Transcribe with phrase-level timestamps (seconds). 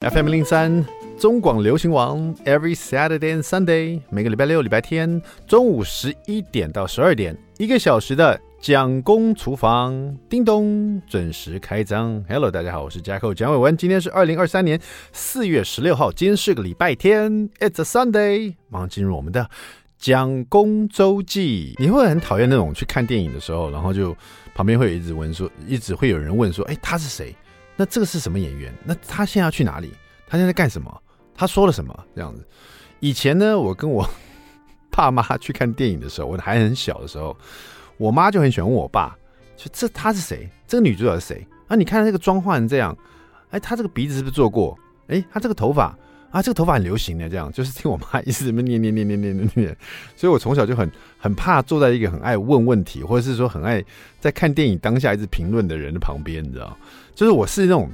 [0.00, 0.82] FM 零三
[1.18, 12.24] 中广流行网，Every Saturday and Sunday，每个礼拜六、礼拜天中午十一点到十二点，一个小时的蒋公厨房，叮咚准时开张。
[12.30, 14.80] Hello，大家好，我是 jack 蒋伟文，今天是二零二三年
[15.12, 19.50] 四月十六号，今天是个礼拜天，It's a Sunday，马上进入我们的
[19.98, 21.74] 蒋公周记。
[21.78, 24.16] 你会很讨厌那种去看电影的时候，然后就
[24.54, 27.36] 旁边会有一直问说，一直会有人问说，哎，他是谁？
[27.80, 28.70] 那这个是什么演员？
[28.84, 29.90] 那他现在要去哪里？
[30.26, 31.02] 他现在干什么？
[31.34, 31.98] 他说了什么？
[32.14, 32.46] 这样子。
[32.98, 34.06] 以前呢，我跟我
[34.90, 37.34] 爸妈去看电影的时候，我还很小的时候，
[37.96, 39.16] 我妈就很喜欢问我爸，
[39.56, 40.46] 就这他是谁？
[40.66, 41.46] 这个女主角是谁？
[41.68, 42.94] 啊，你看这个妆化成这样，
[43.48, 44.78] 哎，他这个鼻子是不是做过？
[45.08, 45.96] 哎，他这个头发。
[46.30, 49.76] 啊，这个头发很流行的，这样就是听我妈一直这么念念念念念念念，
[50.14, 53.84] 所以我从小就很很怕坐在一个很爱问问题，或者是说很爱
[54.20, 56.76] 在看电影当下一直评论的人的旁边，你知道？
[57.16, 57.90] 就是我是那种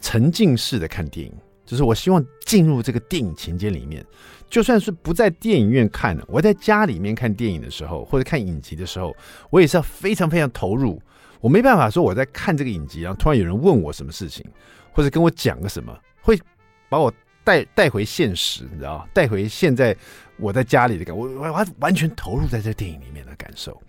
[0.00, 1.32] 沉浸式的看电影，
[1.66, 4.06] 就是我希望进入这个电影情节里面，
[4.48, 9.12] 就算是不在电影院看，我在家里面看电影的时候，或者看影集的时候，
[9.50, 11.02] 我也是要非常非常投入。
[11.40, 14.46] 我没办法说我在看这个影集，然后突然有人问我什么事情，
[14.92, 16.38] 或者跟我讲个什么，会
[16.88, 17.12] 把我。
[17.44, 19.94] 带带回现实，你知道带回现在
[20.38, 23.80] 我在家里的感，我我完完全投入在这电影里面的感受。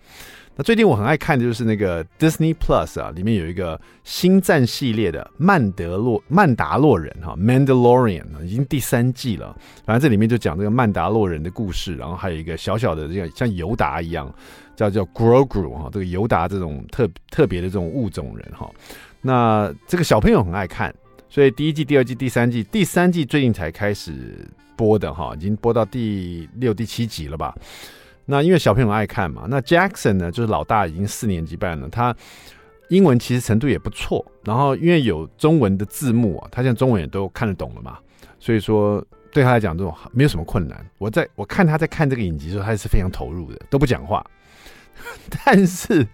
[0.58, 9.54] 那最近我很爱看的就是那个 Disney Plus 啊，里面有一个星战系列的曼德洛曼达洛人哈 Mandalorian 已经第三季了。
[9.84, 14.34] 反正这里面就讲这个曼达洛人的故事，然后还有一个小小的这个像尤达一样，
[14.74, 18.70] 叫叫 Grogu 哈，这个尤达这种特特别的这种物种人哈。
[19.20, 20.94] 那这个小朋友很爱看。
[21.28, 27.54] 所以第一季、第二季、第三季，第三季最近才开始播的哈，已经播到第六、第七集了吧？
[28.24, 32.14] 那因为小朋友爱看嘛，那 Jackson 呢，就是老大，已经四年级半了，他
[32.88, 34.24] 英文其实程度也不错。
[34.44, 37.98] 然后因为有中文的字幕啊，他现在中文也都看得懂了嘛，
[38.40, 40.84] 所以说对他来讲这种没有什么困难。
[40.98, 44.24] 我在我看他在看这个影集的时候，他是非常投入的，都不讲话。
[45.44, 46.06] 但是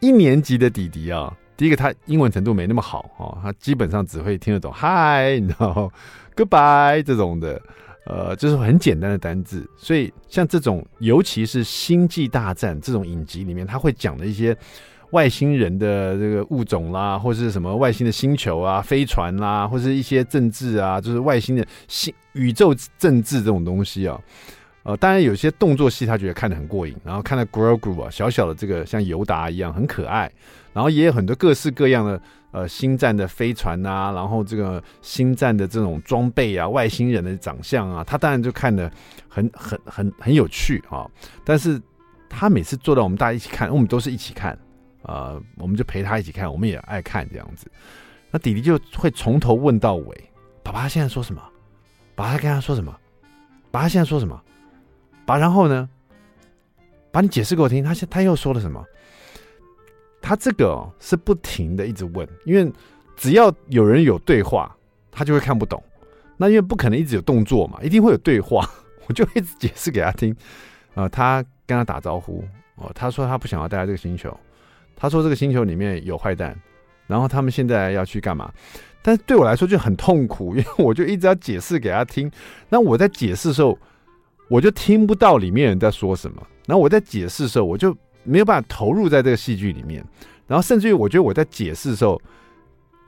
[0.00, 1.36] 一年级的弟弟啊。
[1.56, 5.92] 第一个，他英文程度没那么好哦，他基本上只会听得懂 “Hi”，你知道
[6.34, 7.60] “Goodbye” 这种的，
[8.06, 9.68] 呃，就是很简单的单字。
[9.76, 14.56] 所以像这种，尤其是《星际大战》这种影集里面，他会讲的一些
[15.10, 24.18] 外星人的这个物种啦，或是什么外星的星球啊、飞船啦，或是一些政治啊，就是外星的星宇宙政治这种东西啊。
[24.84, 30.30] 呃，当然有些动作戏他觉得看得很过瘾，然后看到 Grogu 啊，小小的这个像尤达一样很可爱。
[30.72, 32.20] 然后也有很多各式各样的
[32.50, 38.90] 呃星战的飞船啊，然后这个星战的这种装备啊，外星人的长相啊，他当然就看得
[39.28, 41.06] 很很很很有趣啊。
[41.44, 41.80] 但是
[42.30, 44.58] 他每次坐到我们大家一起看，我们都是一起看，
[45.02, 47.70] 呃，我们就陪他一起看，我们也爱看这样子。
[48.30, 50.30] 那弟弟就会从头问到尾，
[50.62, 51.42] 爸爸现在说什么？
[52.14, 52.90] 爸爸跟他说什么？
[53.70, 54.42] 爸爸现在说什么？
[55.24, 55.88] 把，然后呢？
[57.10, 58.82] 把你解释给我听，他现他又说了什么？
[60.22, 62.72] 他这个，是不停的一直问，因为
[63.16, 64.74] 只要有人有对话，
[65.10, 65.82] 他就会看不懂。
[66.38, 68.66] 那因为不可能一直有动作嘛，一定会有对话，
[69.06, 70.34] 我就一直解释给他听。
[70.94, 72.42] 呃，他跟他打招呼
[72.76, 74.34] 哦，他说他不想要待在这个星球，
[74.96, 76.58] 他说这个星球里面有坏蛋，
[77.06, 78.50] 然后他们现在要去干嘛？
[79.02, 82.30] 但是对我来说就很痛苦，因为我就一直要解释给他听。
[82.70, 83.78] 那我在解释的时候，
[84.52, 86.46] 我就听不到里面人在说什么。
[86.66, 87.96] 然后我在解释的时候，我就。
[88.24, 90.00] 没有办法投入在这个戏剧里面，
[90.46, 92.22] 然后甚至于我觉得我在解释的时候，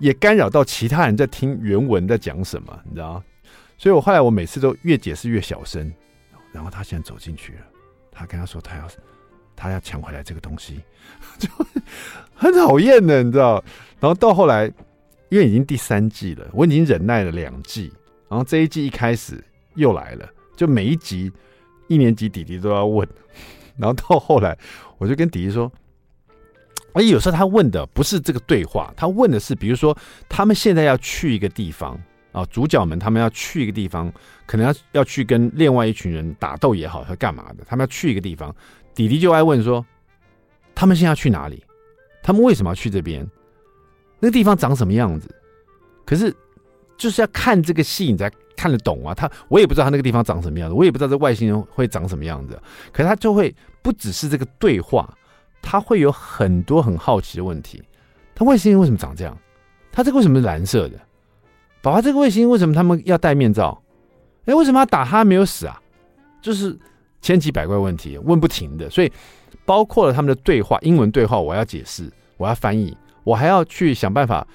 [0.00, 3.22] 也干扰到其他人在听原文在讲什么，你知道？
[3.78, 5.88] 所以我后来我每次都越解释越小声，
[6.50, 7.60] 然后他现在走进去了，
[8.10, 8.88] 他跟他说他要
[9.54, 10.80] 他要抢回来这个东西，
[11.38, 11.48] 就
[12.34, 13.62] 很讨厌的，你知道？
[14.00, 14.66] 然后到后来，
[15.28, 17.92] 因为已经第三季了，我已经忍耐了两季，
[18.28, 19.40] 然后这一季一开始
[19.76, 21.30] 又来了，就每一集
[21.88, 23.08] 一年级弟弟都要问。
[23.76, 24.56] 然后到后来，
[24.98, 25.70] 我就跟弟弟说
[26.94, 29.96] ：“哎，有时候他问的不是这个对话，他问的是，比如说
[30.28, 32.00] 他们现在要去一个地方
[32.30, 34.12] 啊，主角们他们要去一个地方，
[34.46, 38.54] 可能要要去跟另外一群人打斗也好，或干嘛的，他们要去一个地方。
[38.94, 39.84] 弟弟就爱问说：
[40.72, 41.64] 他们现在要去哪里？
[42.22, 43.28] 他们为什么要去这边？
[44.20, 45.28] 那个地方长什么样子？
[46.06, 46.32] 可是
[46.96, 52.56] 就是要看这个戏，你才。”看得懂啊，他我也不知道他那个地方长什么样子，我也不知道这外星人会长什么样子。
[52.92, 53.52] 可是他就会
[53.82, 55.12] 不只是这个对话，
[55.60, 57.82] 他会有很多很好奇的问题。
[58.32, 59.36] 他外星人为什么长这样？
[59.90, 60.96] 他这个为什么是蓝色的？
[61.82, 63.82] 宝宝，这个外星为什么他们要戴面罩？
[64.44, 65.82] 哎，为什么要打他没有死啊？
[66.40, 66.78] 就是
[67.20, 69.12] 千奇百怪问题问不停的，所以
[69.64, 74.46] 包括了他们的对话，英文对话，我要解释，我要翻译，我还要去想办法。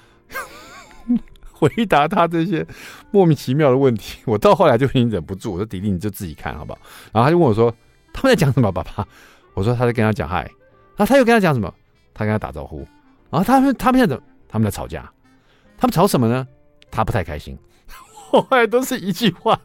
[1.60, 2.66] 回答他这些
[3.10, 4.18] 莫名其妙的问题。
[4.26, 6.78] 我到后来就已经忍不住，我说：“迪迪，你就自己看好不好？”
[7.12, 7.72] 然后他就问我说
[8.12, 9.06] ：“他们在讲什么，爸爸？”
[9.54, 10.42] 我说：“他在跟他讲嗨。”
[10.96, 11.72] 然后他又跟他讲什么？
[12.14, 12.78] 他跟他打招呼。
[13.30, 14.28] 然后他们他们现在怎么？
[14.48, 15.08] 他们在吵架。
[15.76, 16.46] 他们吵什么呢？
[16.90, 17.56] 他不太开心。
[18.30, 19.60] 后来都是一句话，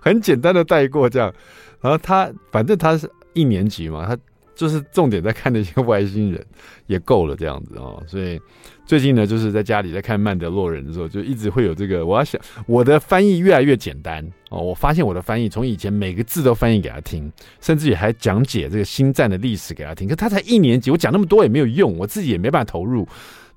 [0.00, 1.32] 很简单的带过这样。
[1.80, 4.16] 然后他反正他是一年级嘛，他。
[4.54, 6.44] 就是重点在看那些外星人
[6.86, 8.40] 也够了这样子哦，所以
[8.86, 12.06] 最近呢，就是在家里在看曼德洛人的时候，就一直会有这个。
[12.06, 20.08] 我要想我的翻译越来越简单哦，我发现我的翻译从以前每个字都翻译给他听，甚至也还讲解这个星战的历史给他听。
[20.08, 23.06] 可他才一年级，我讲那么多也没有用，我自己也没办法投入。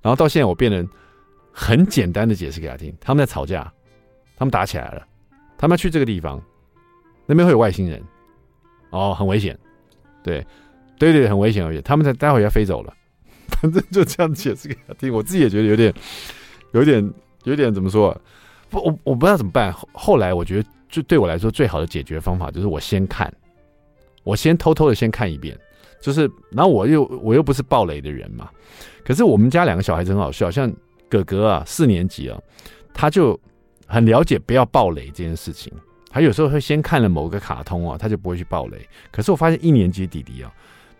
[0.01, 0.83] 然后到现在，我变得
[1.51, 2.93] 很简单的解释给他听。
[2.99, 3.71] 他们在吵架，
[4.37, 5.05] 他们打起来了，
[5.57, 6.41] 他们要去这个地方，
[7.25, 8.01] 那边会有外星人
[8.91, 9.57] 哦，很危险，
[10.23, 10.45] 对。
[10.97, 11.81] 对对，很危险而已。
[11.81, 12.93] 他们在待会要飞走了，
[13.47, 15.13] 反正就这样解释给他听。
[15.13, 15.93] 我自己也觉得有点、
[16.71, 17.13] 有点、
[17.43, 18.19] 有点怎么说？
[18.69, 19.71] 不，我我不知道怎么办。
[19.71, 23.31] 后后来我觉得，就对我来说最好的解决方法就是我先看，
[24.23, 25.57] 我先偷偷的先看一遍。
[26.01, 28.49] 就是，然后我又我又不是暴雷的人嘛。
[29.03, 30.71] 可是我们家两个小孩子很好笑，像
[31.09, 32.39] 哥哥啊，四年级啊，
[32.93, 33.39] 他就
[33.87, 35.71] 很了解不要暴雷这件事情。
[36.09, 38.77] 他有时候会先看了某个卡通啊，他就不会去暴雷。
[39.11, 40.51] 可是我发现一年级弟弟啊。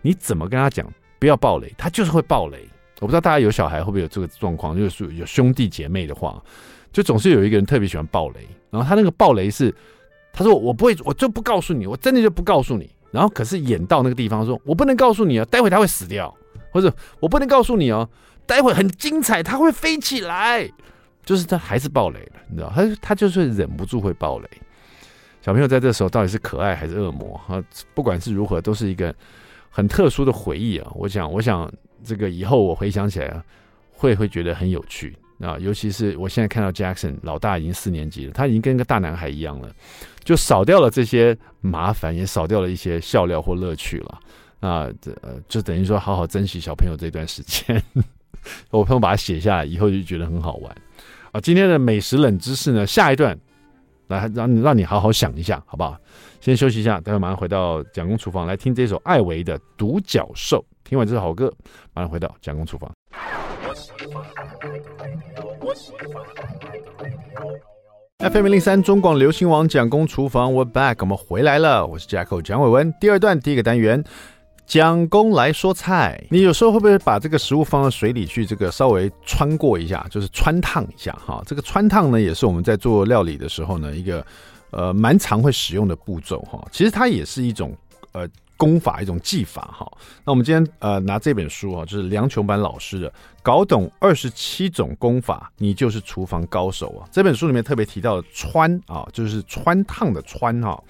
[0.02, 0.86] 你怎么跟他讲
[1.18, 2.68] 不要暴雷，他就是会暴雷。
[3.00, 6.42] 我不知道大家有小孩会不会有这个状况，就是有兄弟姐妹的话，
[6.92, 8.40] 就总是有一个人特别喜欢暴雷。
[8.70, 9.72] 然后他那个暴雷是，
[10.32, 12.90] 他说我不会，我就不告诉你，我真的就不告诉你。
[13.12, 16.34] 然后可是演到那个地方说，我不能告诉你啊，待会他会死掉，
[16.72, 18.08] 或者我不能告诉你哦，
[18.46, 20.68] 待会很精彩，他会飞起来，
[21.24, 24.48] 就是他还是暴雷了，你知道，他他就是忍不住会暴雷。
[25.40, 27.62] 小朋友在这时候到底是可爱还是恶魔啊？
[27.94, 29.14] 不管是如何，都是一个。
[29.78, 30.90] 很特殊的回忆啊！
[30.96, 31.72] 我想，我想
[32.02, 33.40] 这个以后我回想起来，
[33.92, 35.56] 会会觉得很有趣啊。
[35.60, 39.70] 尤其是我现在看到 Jackson 老大已经四年级了，他已经跟个大男孩一样了，
[40.24, 44.18] 就少掉了这些麻烦，也少掉了一些笑料或乐趣了
[44.58, 44.90] 啊。
[45.00, 47.80] 这呃，就等于说好好珍惜小朋友这段时间。
[48.70, 50.76] 我朋友把它写下来以后就觉得很好玩
[51.30, 51.40] 啊。
[51.40, 53.38] 今天的美食冷知识呢，下一段
[54.08, 55.96] 来让你让你好好想一下，好不好？
[56.40, 60.58] 先休息一下，待会马上回到蒋公厨房来听这首艾维的《独角兽》。
[60.88, 61.52] 听完这首好歌，
[61.92, 62.90] 马上回到蒋公厨房。
[68.18, 71.84] FM 零零三中广流行网蒋公厨房，We're back，我们回来了。
[71.84, 72.94] 我是 Jacko 蒋伟文。
[73.00, 74.02] 第二段第一个单元，
[74.64, 76.24] 蒋公来说菜。
[76.30, 81.42] 你有时候会不会把这个食物放到水里去，这个稍微穿过一下，就是穿烫一下哈？
[81.44, 84.24] 这个穿烫呢，也是我们在做料理的时候呢一个。
[84.70, 87.76] 呃，蛮常会使用的步骤哈，其实它也是一种
[88.12, 89.90] 呃功法，一种技法哈。
[90.24, 93.08] 那我们今天呃拿这本书啊，就是梁琼版老师的
[93.42, 97.08] 《搞懂二十七种功法，你就是厨房高手》啊。
[97.10, 100.82] 这本书里面特别提到的汆啊，就是汆烫的汆哈。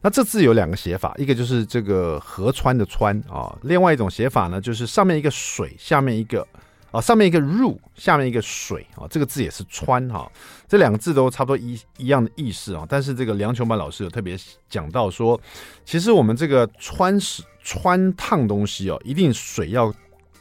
[0.00, 6.46] 那这字有两个写法，一个就是这个河川的川啊，另外一种写法呢，就是上面一个水，下面一个。
[6.90, 10.30] 啊，上面一个入，下面一个水啊，这个字也是穿哈，
[10.68, 12.86] 这两个字都差不多一一样的意思啊。
[12.88, 14.36] 但是这个梁琼曼老师有特别
[14.68, 15.40] 讲到说，
[15.84, 19.92] 其实我们这个穿是穿烫东西哦，一定水要。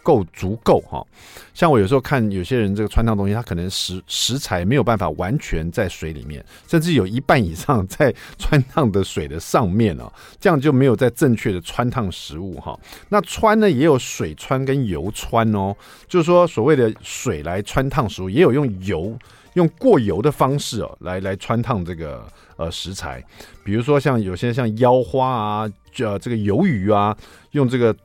[0.01, 1.05] 够足够哈，
[1.53, 12.79] 像我有时候看有些人这个穿烫东西，他可能食食材没有办法完全在水里面，甚至有一半以上在穿烫的水的上面哦，这样就没有在正确的穿烫食物哈。
[13.09, 15.75] 那穿呢也有水穿跟油穿哦，
[16.07, 19.17] 就是说所谓的水来穿烫食物，也有用油
[19.53, 22.25] 用过油的方式哦来来穿烫这个
[22.55, 23.23] 呃食材，
[23.63, 27.15] 比如说像有些像腰花啊，呃这个鱿鱼啊，
[27.51, 27.95] 用这个。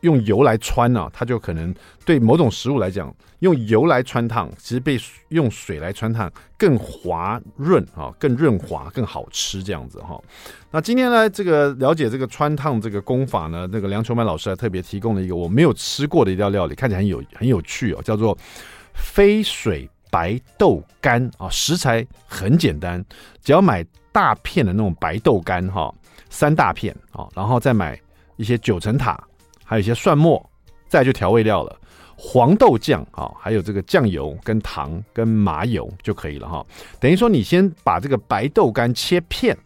[0.00, 1.74] 用油来穿呢、啊，它就可能
[2.04, 4.98] 对某种食物来讲，用油来穿烫，其实比
[5.28, 10.20] 用水来穿烫更滑润啊，更润滑，更好吃这样子哈。
[10.70, 18.36] 那今天呢，这个了解这个穿烫这个功法呢，那个梁琼板老师还特别提供了一个我没有吃过的一道料理，看起来很有很有趣哦，叫做
[18.94, 21.48] 飞水白豆干啊。
[21.50, 23.04] 食材很简单，
[23.42, 25.92] 只要买大片的那种白豆干哈，
[26.30, 28.00] 三大片啊，然后再买
[28.36, 29.22] 一些九层塔。
[29.72, 30.50] 还有一些蒜末，
[30.86, 31.74] 再就调味料了，
[32.14, 36.62] 黄豆酱啊，还有这个酱油跟糖跟麻油就可以了哈。
[37.00, 39.56] 等于说你先把这个白豆干切片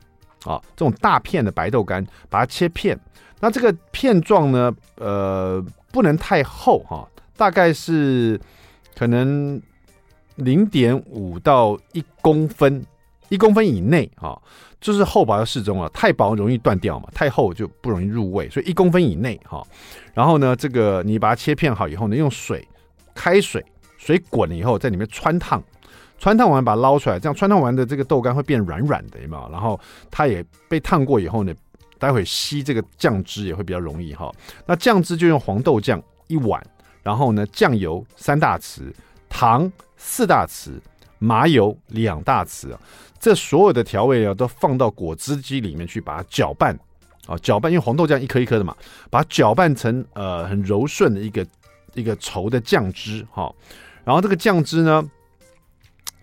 [0.44, 2.96] 啊，这种大片的白豆干把它切片，
[3.40, 5.60] 那这个片状呢，呃，
[5.90, 7.04] 不能太厚哈，
[7.36, 8.40] 大概是
[8.96, 9.60] 可能
[10.36, 12.80] 零点五到一公分，
[13.28, 14.40] 一公分以内啊。
[14.86, 19.60] 就是厚薄要适中啊，太薄容易断掉嘛，太厚就不容易入味，所以一公分以内哈。
[20.14, 22.64] 然后呢，这个你把它切片好以后呢，用水
[23.12, 23.64] 开水，
[23.98, 25.60] 水滚了以后在里面汆烫，
[26.20, 29.50] 汆烫完把它捞出来，这样汆烫完的这个豆干会变软软的，有没有？
[29.50, 31.52] 然后它也被烫过以后呢，
[31.98, 34.32] 待会吸这个酱汁也会比较容易哈。
[34.66, 36.64] 那酱汁就用黄豆酱一碗，
[37.02, 38.82] 然后呢酱油三大匙，
[39.28, 40.78] 糖四大匙，
[41.18, 42.80] 麻油两大匙啊。
[43.18, 46.78] 这所有的调味料都放到果汁机里面去，把它搅拌
[47.26, 48.76] 啊，搅拌，因为黄豆酱一颗一颗的嘛，
[49.11, 51.44] 把它搅拌成呃很柔顺的一个
[51.94, 53.52] 一个稠的酱汁哈。
[54.04, 55.02] 然后这个酱汁呢，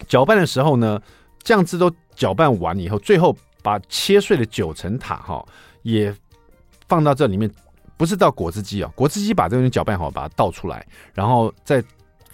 [0.08, 1.02] 搅拌的时候呢，
[1.42, 5.44] 酱汁都搅拌完以后，最后把切碎的九层塔哈
[5.82, 6.16] 也
[6.88, 7.52] 放到这里面，
[7.98, 11.84] 不是到果汁机啊，果汁机把这个东西搅拌好，把它倒出来，然后再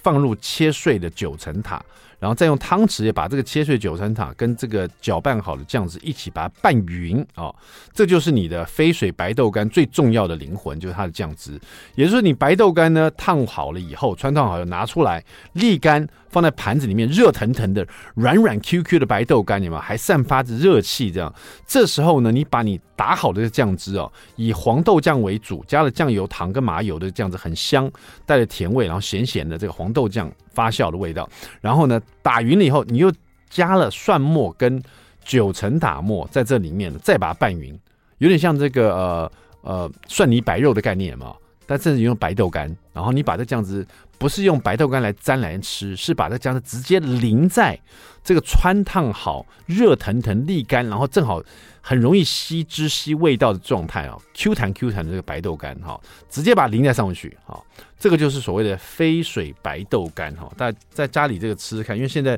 [0.03, 1.83] 放入切碎的九层塔。
[2.19, 7.55] 然后再用汤匙也把这个切碎九层塔跟这个搅拌好的酱汁一起把它拌匀啊、哦，
[7.93, 11.59] 这就是你的飞水白豆干最重要的灵魂，就是它的酱汁。
[11.95, 15.23] 也就是说，你白豆干呢烫好了以后，穿烫好了拿出来
[15.55, 16.07] 沥干。
[16.29, 17.83] 放在盘子里面，热腾腾的、
[18.13, 21.11] 软软 Q Q 的白豆干，里面还散发着热气。
[21.11, 21.33] 这样，
[21.65, 27.91] 这时候呢，你把你打好的酱汁哦，以黄豆酱为主，加了酱油、糖跟麻油的酱汁，很香，
[28.27, 31.27] 带着甜味，然后咸咸的这个黄豆酱发酵的味道。
[31.61, 33.11] 然后呢，打匀了以后，你又
[33.49, 34.81] 加了蒜末跟
[35.23, 37.77] 九层塔末在这里面，再把它拌匀，
[38.17, 41.35] 有点像这个呃呃蒜泥白肉的概念嘛。
[41.69, 43.85] 但甚至用白豆干，然后你把这酱汁。
[44.17, 47.79] 不是用白豆干来沾来吃，是把这酱汁直接淋在
[48.21, 51.41] 这个汆烫好、热腾腾沥干，然后正好
[51.79, 55.97] 很容易吸汁吸味道的状态啊，Q 弹 Q 弹的这个白豆干哈，
[56.29, 57.63] 直接把它淋在上面去哈，
[57.97, 60.51] 这个就是所谓的飞水白豆干哈。
[60.57, 62.37] 大家在家里这个吃吃看，因为现在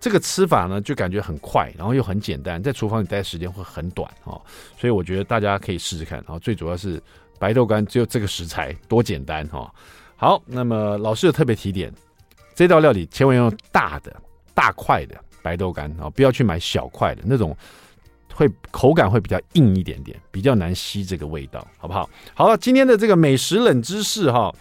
[0.00, 4.40] 这个吃法呢，就感觉很快，然后又很简单，在厨房里待的时间会很短哈，
[4.80, 6.16] 所以我觉得大家可以试试看。
[6.20, 6.98] 然后最主要是
[7.38, 9.72] 白豆干只有这个食材，多简单哈。
[10.16, 11.92] 好，那么老师有特别提点，
[12.54, 14.14] 这道料理千万要用大的、
[14.52, 17.56] 大块的白豆干啊，不要去买小块的那种，
[18.34, 22.10] 会口感会比较硬一点点，比较难吸这个味道，好不好？
[22.34, 24.52] 好了，今天的这个美食冷知识哈，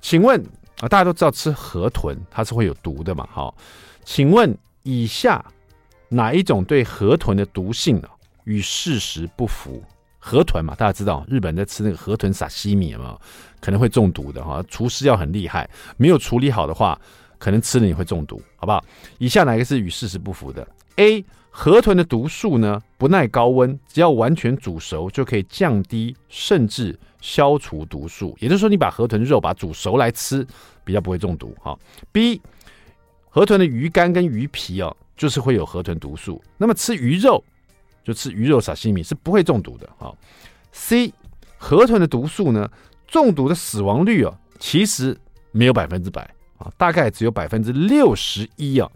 [0.00, 0.40] 请问
[0.80, 3.28] 啊，大家都知道吃河豚它是会有毒的嘛？
[3.32, 3.54] 好，
[4.04, 5.44] 请问以下
[6.08, 8.08] 哪一种对河豚的毒性呢
[8.44, 9.82] 与事实不符？
[10.24, 13.18] 河豚嘛，大家知道日本在吃那个河豚撒西米嘛，
[13.60, 16.96] 可能会中毒的哈，厨师要很厉害，没有处理好的话，
[17.38, 18.82] 可能吃了你会中毒，好不好？
[19.18, 20.64] 以下哪个是与事实不符的
[20.94, 21.24] ？A.
[21.50, 30.46] 河豚的毒素呢，不耐高温，只要完全煮熟就可以降低甚至消除毒素，也就是说，你把河豚肉把它煮熟来吃，
[30.84, 31.76] 比较不会中毒哈。
[32.12, 32.40] B.
[33.28, 37.42] 河豚的鱼肝跟鱼皮哦，就是会有河豚毒素，那么吃鱼肉。
[38.04, 40.12] 就吃鱼肉沙西米是不会中毒的啊。
[40.72, 41.12] C
[41.58, 42.68] 河豚的毒素呢，
[43.06, 45.16] 中毒的死亡率啊，其实
[45.50, 46.22] 没有百分之百
[46.58, 48.90] 啊，大概只有百分之六十一啊，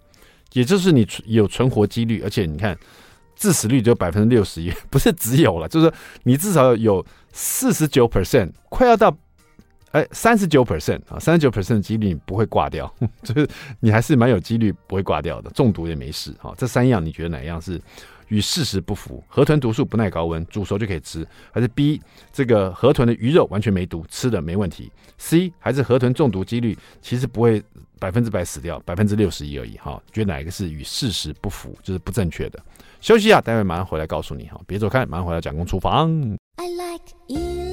[0.52, 2.76] 也就是你有存活几率，而且你看
[3.36, 5.92] 致死率只有百分之六十一， 不是只有了，就是
[6.24, 9.16] 你至少有四十九 percent，快要到
[9.92, 13.46] 哎三十九 percent 啊，三十九 percent 的几率你不会挂掉， 就是
[13.78, 16.52] 你还是蛮有几率不会挂掉的，中毒也没事哈。
[16.56, 17.80] 这三样你觉得哪一样是？
[18.28, 22.00] 与事实不符，河豚毒素不耐高温，煮熟就可以吃，还是 B
[22.32, 27.62] 这个河豚的鱼肉完全没毒，吃的没问题？C 还是河豚中毒几率其实不会
[27.98, 29.76] 百分之百死掉，百分之六十一而已。
[29.78, 32.62] 哈，觉得哪一个是与事实不符，就是不正确的？
[33.00, 36.10] 休息一下，待会马上回来告诉你哈，别走开，马上回来讲公厨房。
[36.56, 37.65] I like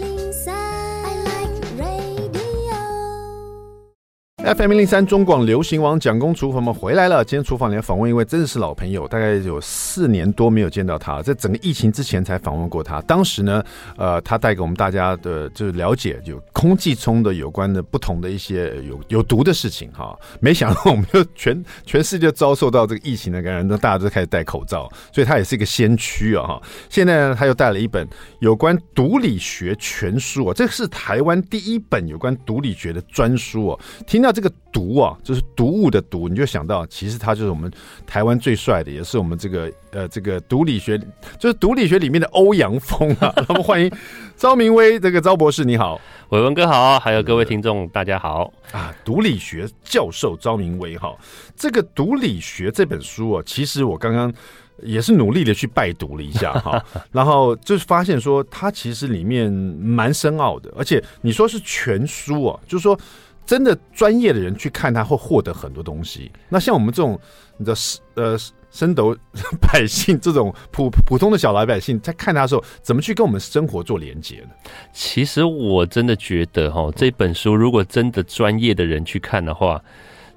[4.44, 7.24] FM 零三中广流行网蒋公厨房们回来了。
[7.24, 13.00] 今天厨房里访问一位真的是老朋友，大概有四年多没有见到他，在整个疫情之前才访问过他。
[13.04, 13.64] 当时呢，
[13.96, 20.14] 呃，他带给我们大家的就是了解有空气中的有关的不同的一些有有毒的事情哈。
[20.42, 26.62] 没想到我们就全全世界遭受到这个疫情的感染，那大家都开始戴口罩，所以他也是一个先驱啊哈。
[26.90, 28.06] 现在呢，他又带了一本
[28.40, 33.80] 有关毒理学全书啊，这是台湾第一本有关毒理学的专书哦。
[34.06, 34.33] 听到。
[34.34, 37.72] 这个毒啊，就是毒物的毒，你就想到，其实他就是我们
[38.06, 40.98] 台湾最帅的，也是我们这个呃这个毒理学，
[41.40, 43.34] 就是毒理学里面的欧阳锋啊。
[43.48, 43.90] 那么欢迎
[44.36, 48.94] 昭明威这个昭博士，你好，伟文哥好，还有各位听众大家好啊。
[49.06, 51.16] 毒理学教授昭明威哈，
[51.56, 54.34] 这个毒理学这本书啊，其实我刚刚
[54.82, 62.98] 也是努力的去拜读了一下哈， 然后就是发现说它其实里面蛮深奥的，而且你说是全书啊，就是说。
[63.46, 66.32] 真的专业的人去看，他会获得很多东西。
[66.50, 67.20] 那像我们这种
[67.58, 67.76] 你的
[68.16, 68.38] 呃
[68.72, 69.16] 升斗
[69.62, 74.50] 百姓，这 种普普通的小老百姓，在看他的时候，怎么去跟我们生活做连接呢？
[74.92, 79.82] 其实我真的觉得哈，这本书如果真的专业的人去看的话，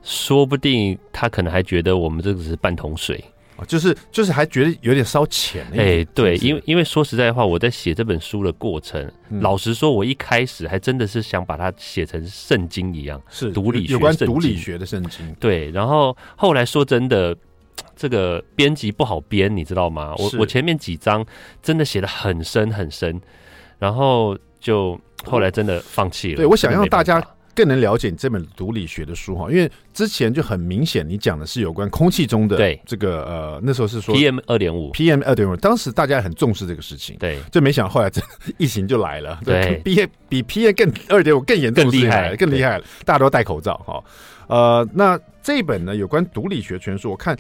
[0.03, 3.25] 说不定他可能还觉得我们这个只是半桶水。
[3.67, 15.35] 就是就是还觉得有点烧钱哎、欸，对，因为因为说实在话，我在写这本书的过程，嗯、老实说，我一开始还真的是想把它写成圣经一样，是读理学有关读理学的圣经。
[15.41, 17.35] 对，然后后来说真的，
[17.95, 20.15] 这个编辑不好编，你知道吗？
[20.19, 21.25] 我我前面几章
[21.63, 23.21] 真的写的很深很深，
[23.79, 26.37] 然后就后来真的放弃了。
[26.37, 27.25] 对，我想让大家。
[27.57, 38.21] 更能了解你这本毒理学的书哈，因为之前就很明显，你讲的是有关空气中的这个呃，那时候是说 PM 二点五，PM 二点五，当时大家很重视这个事情，对，就没想到后来这
[38.59, 44.05] 疫情就来了，对，比比 PM 更二点五更严重，更厉害，更厉害了，大家都戴口罩哈。
[44.49, 47.37] 呃，那这一本呢，有关毒理学全书，我看。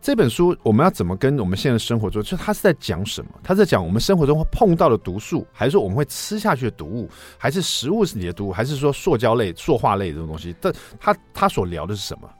[0.00, 2.22] 这本书我们要怎么跟我们现在的生活中？
[2.22, 3.32] 就它是在讲什么？
[3.42, 10.54] 它在讲我们生活中会碰到的毒素，还是说我们会吃下去的毒物，还是食物是你的毒物，还是说塑胶类、塑化类这种东西？
[10.60, 12.30] 但它它所聊的是什么？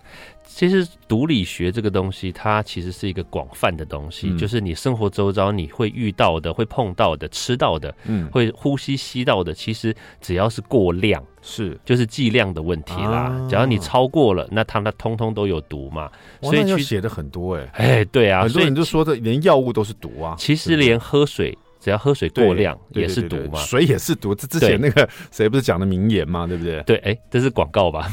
[0.46, 13.30] 其实毒理学这个东西，它其实是一个广泛的东西，嗯、就是你生活周遭你会遇到的、会碰到的、吃到的、嗯，会呼吸吸到的，其实只要是过量，是就是剂量的问题啦。
[13.30, 16.10] 啊、只要你超过了，那它那通通都有毒嘛。
[16.42, 20.36] 所以去写的很多哎、欸，哎，对啊，很多人就说的连药物都是毒啊。
[20.38, 21.56] 其实连喝水。
[21.88, 24.34] 只要喝水过量也是毒嘛，水也是毒。
[24.34, 26.82] 这之前那个谁不是讲的名言嘛，对不对？
[26.82, 28.06] 对，哎、欸，这是广告吧？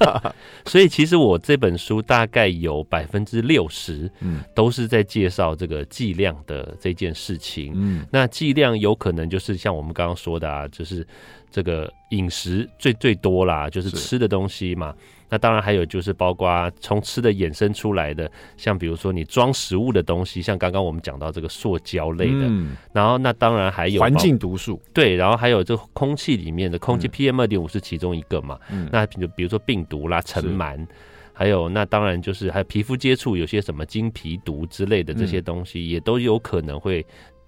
[0.66, 7.72] 所以其实我这本书大概有百分之六十，嗯，都是在介绍这个剂量的这件事情。
[7.74, 11.06] 嗯，那剂量有可能就是像我们刚刚说的啊，就是
[11.50, 14.94] 这个饮食最最多啦，就是吃的东西嘛。
[15.28, 30.86] 那当然还有就是包括从吃的衍生出来的，像比如说你装食物的东西，像刚刚我们讲到这个塑胶类的，嗯、然后那当然还有环境毒素，对，然后还有这空气里面的空气 PM 二点五是其中一个嘛，嗯、那就比如说病毒啦、尘螨，
[31.32, 37.04] 还有那当然就是还有皮肤接触有些什么金皮毒之类的这些东西，也都有可能会。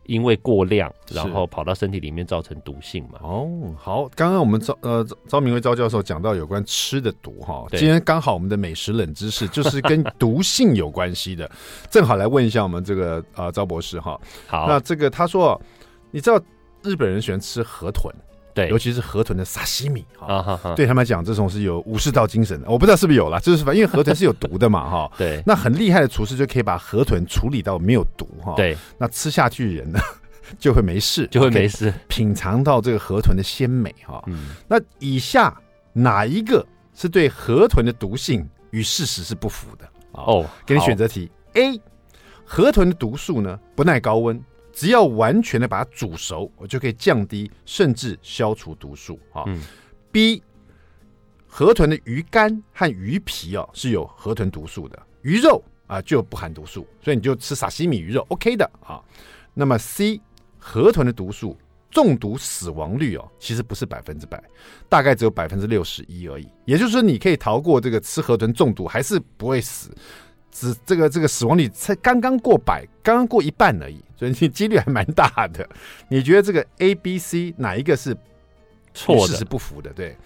[0.08, 3.20] 因为过量，然后跑到身体里面造成毒性嘛。
[3.22, 11.48] 哦，好，刚刚我们赵呃赵明威赵教授讲到有关吃的毒哈，今天刚好我们的美食冷知识 就是跟毒性有关系的，
[11.90, 14.18] 正好来问一下我们这个呃赵博士哈。
[14.46, 15.60] 好，那这个他说，
[16.10, 16.40] 你知道
[16.82, 18.10] 日本人喜欢吃河豚。
[18.58, 22.68] 对，尤其是河豚的沙西米哈，对他们来讲，这种是有武士道精神的。
[22.68, 25.10] 我不知道是不是有了，就是反因为河豚是有毒的嘛哈。
[25.16, 28.54] 对，那很厉害的厨师就可以把河豚处理到没有毒哈。
[28.56, 30.00] 对，那吃下去人呢
[30.58, 34.20] 就会没事，就会没事，品尝到这个河豚的鲜美哈。
[34.26, 35.56] 嗯，那以下
[35.92, 39.88] 哪一个是对河豚的毒性与事实是不符的？
[40.14, 41.80] 哦，给你选择题：A，
[42.44, 44.42] 河豚的毒素呢不耐高温。
[44.78, 49.42] 只要完全的把它煮熟，我就可以降低甚至消除毒素啊。
[49.48, 49.60] 嗯、
[50.12, 50.40] B
[51.48, 59.02] 河豚的鱼肝和鱼皮哦是有河豚毒素的，鱼肉啊就不含毒素，所以你就吃沙西米鱼肉 OK 的啊。
[59.52, 60.20] 那么 C
[60.60, 61.56] 河豚的毒素
[61.90, 64.40] 中毒死亡率哦其实不是百分之百，
[64.88, 66.46] 大概只有百分之六十一而已。
[66.66, 69.90] 也就是说你可以逃过这个吃河豚中毒，还是不会死。
[70.50, 75.68] 只这个这个死亡率才刚刚过百，刚刚过一半而已，所以你几率还蛮大的。
[76.08, 78.16] 你觉得这个 A、B、C 哪一个是
[78.94, 79.34] 错的？
[79.34, 79.90] 是不符的？
[79.90, 80.16] 对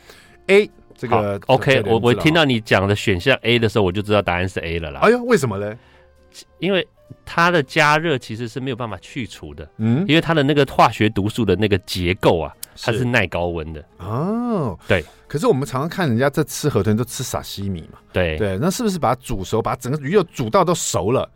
[0.46, 5.00] ，A 这个 OK，我我听到你讲的选项 A 的时候，我就知道答案是 A 了啦。
[5.00, 5.76] 哎呦，为什么呢？
[6.58, 6.86] 因为
[7.24, 14.78] 它的加热其实是没有办法去除的，嗯，因为它的那个化学毒素的那个结构啊，它是耐高温的哦。
[14.88, 15.04] 对。
[15.32, 21.26] 可是我们常常看人家在吃河豚都吃撒西米嘛，对对，那是不是把它煮熟，把整个鱼肉煮到都熟了？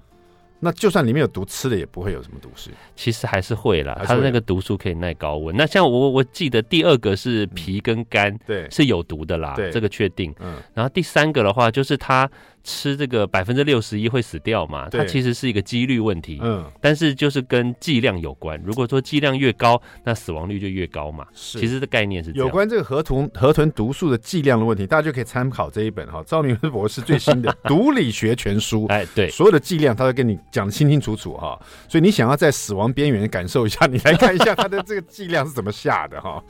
[0.61, 2.71] 那就算里面有毒，吃了也不会有什么毒素。
[2.95, 5.57] 其实还是会啦，它的那个毒素可以耐高温。
[5.57, 10.31] 那像我我记得第二个是皮跟肝，对，是有毒的啦，这个确定。
[10.41, 12.31] 嗯，然后第三个的话就是它。
[12.67, 14.89] 吃这个百分之六十一会死掉嘛？
[14.91, 18.61] 它其实是一个几率问题，嗯，但是就是跟剂量有关。
[18.65, 21.25] 如果说剂量越高，那死亡率就越高嘛。
[21.33, 22.33] 是，其实的概念是。
[22.33, 28.83] 有关这个河豚河豚毒素的剂量的问题，大家就可以参考这一本哈，赵明威博士最新的 《毒理学全书》。
[28.89, 31.57] 哎，对，所有的剂量他都跟你讲的清清楚楚哈。
[31.89, 36.43] 所以你想要在死亡边缘感受一下，你来看一下他的这个剂量是怎么下的哈。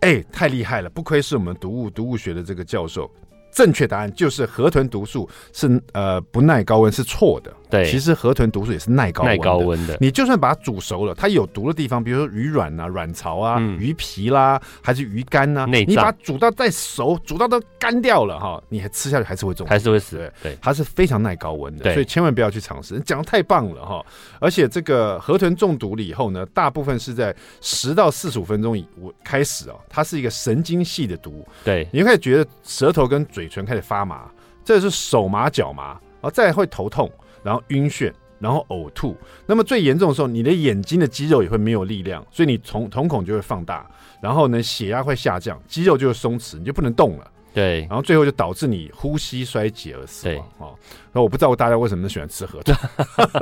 [0.00, 3.10] 哎，太厉害了，不愧是我们毒物毒物学的这个教授。
[3.58, 7.52] 正确答案就是河豚毒素是呃不耐高温是错的。
[7.70, 9.36] 对，其实河豚毒素也是耐高温的。
[9.36, 20.32] 耐高温的，你就算把它煮熟了，它有毒的地方，比如说鱼卵啊、卵巢啊、嗯、鱼皮啦，还是鱼肝呐、啊，你把它煮到再熟，煮到都干掉了哈，你还吃下去还是会中毒，还是会死。
[20.42, 22.94] 对，它是非常耐高温的，所以千万不要去尝试。
[22.94, 24.04] 你讲的太棒了哈！
[24.40, 28.86] 而且这个河豚中毒了以后呢，大部分是在十到四十五分钟以
[29.22, 31.46] 开始哦，它是一个神经系的毒。
[31.64, 34.30] 对，你会开始觉得舌头跟嘴唇开始发麻。
[34.64, 37.10] 这是手麻脚麻，然后再会头痛，
[37.42, 39.16] 然后晕眩，然后呕吐。
[39.46, 43.88] 那么最严重的时候，你的眼睛的肌肉也会没有力量，所以你瞳瞳孔就会放大，
[44.20, 47.30] 然后呢，血压会下降，肌肉就会松弛，你就不能动了。
[47.54, 50.46] 对，然后最后就导致你呼吸衰竭而死亡。
[50.58, 50.74] 哦，
[51.12, 52.76] 那我不知道大家为什么喜欢吃河豚。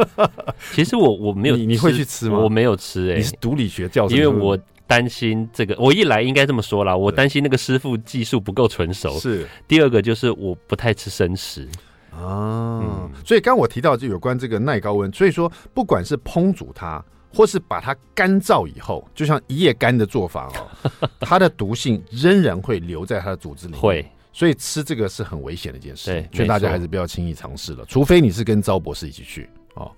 [0.73, 2.39] 其实我我没有你，你会去吃吗？
[2.39, 3.17] 我没有吃诶、欸。
[3.17, 4.57] 你是毒理学教授，因为我
[4.87, 9.19] 担心这个，我一来应该这么说啦，我担心那个师傅技术不够纯熟。
[9.19, 9.47] 是。
[9.69, 11.69] 第二个就是我不太吃生食
[12.17, 17.05] 啊，嗯、所以刚刚我提到就有关这个耐高温，所以说不管是烹煮它。
[17.35, 23.81] 或是把它干燥以后，就像一夜干的做法哦， 它的毒性仍然会留在它的组织里面。
[23.83, 27.85] 会，所以吃这个是很危险的一件事，劝大家还是不要轻易尝试了。
[27.85, 29.93] 除非你是跟招博士一起去哦，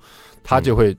[0.48, 0.96] 他就会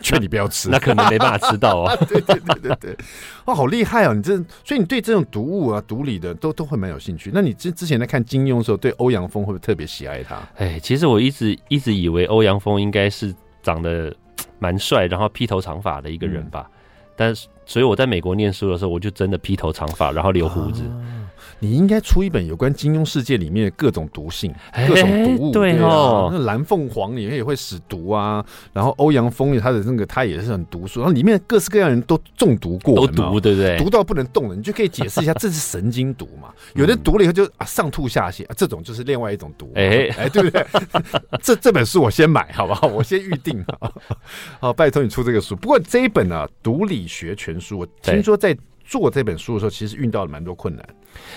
[0.00, 1.96] 劝你不要吃，嗯那，可能没办法吃到哦。
[2.08, 2.96] 对对对对对，
[3.44, 4.14] 哦，好厉害哦！
[4.14, 7.30] 你这，所以你对这种毒物啊、毒理的都都会蛮有兴趣。
[7.34, 10.40] 那你之之前在看金庸的时候，对欧阳锋会不会特别喜爱他？
[10.56, 14.14] 哎，其实我一直一直以为欧阳锋应该是长得。
[14.58, 16.76] 蛮帅，然后披头长发的一个人吧，嗯、
[17.14, 20.82] 但是所以我在美国念书的时候，我就真的披头长发，然后留胡子。
[20.84, 21.25] 啊
[21.58, 24.54] 你应该出一本有关金庸世界里面的各种毒性、
[24.88, 26.28] 各种毒物，对哦。
[26.32, 33.78] 那蓝凤凰里面也会使毒啊，然后欧阳锋他的那个他也是很毒素，然后里面各式各样人都中毒过，都毒对不对？
[33.78, 36.52] 毒到不能动了，你就可以解释一下，这是神经毒嘛？
[36.74, 39.70] 有的毒了以后就啊上吐下泻，啊，这种就是另外一种毒。
[39.74, 40.66] 哎哎，对不对？
[41.42, 42.86] 这这本书我先买好不好？
[42.86, 43.92] 我先预定好，
[44.60, 45.56] 好，拜托你出这个书。
[45.56, 50.84] 不过这一本呢，啊，毒理学全书，我听说在做这本书的时候，其实遇到了蛮多困难。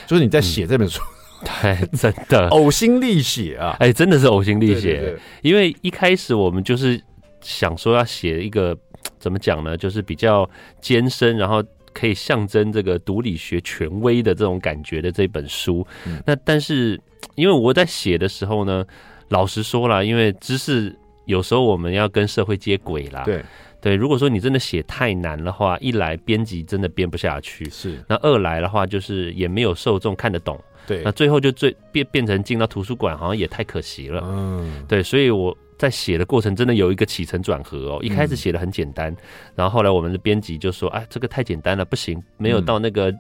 [0.08, 1.02] 就是你在写这本书，
[1.62, 3.76] 对、嗯，真的呕心沥血啊！
[3.80, 5.18] 哎，真的是呕心沥血。
[5.42, 7.02] 因为一开始我们就是
[7.42, 8.78] 想说要写一个
[9.18, 9.78] 怎么讲呢？
[9.78, 10.50] 就是比较
[10.82, 11.64] 艰深，然后
[11.94, 15.86] 可以象征这个毒理学权威的这种感觉的这本书。
[16.06, 17.00] 嗯、那但是
[17.36, 18.86] 因为我在写的时候呢，
[19.30, 23.24] 老实说了，因为知识有时候我们要跟社会接轨啦。
[23.24, 23.44] 对。
[23.82, 31.02] 对，如果说你真的写太难的话，一来编辑真的编不下去，是；那二来的话，就是也没有受众看得懂，对。
[31.04, 35.02] 那最后就最变变成进到图书馆，好像也太可惜了，嗯，对。
[35.02, 35.58] 所以我。
[35.80, 39.18] 在写的过程真的有一个起承转合哦，一开始写的很简单，嗯、
[39.56, 43.16] 然后后来我们的编辑就说：“哎，这个太简单了，不行，没有到那个